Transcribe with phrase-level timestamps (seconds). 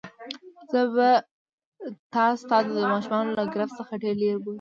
[0.71, 1.09] زه به
[2.13, 4.49] تا ستا د دښمنانو له ګرفت څخه ډېر لیري بوزم.